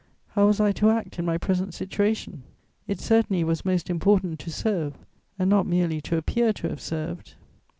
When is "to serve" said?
4.39-4.95